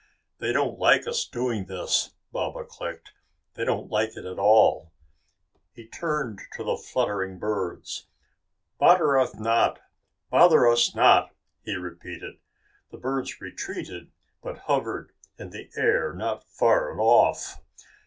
[0.39, 3.11] "They don't like us doing this," Baba clicked.
[3.53, 4.91] "They don't like it at all."
[5.73, 8.07] He turned to the fluttering birds.
[8.79, 9.77] "Bother us not!
[10.31, 12.39] Bother us not!" he repeated.
[12.89, 14.11] The birds retreated,
[14.41, 17.59] but hovered in the air not far off.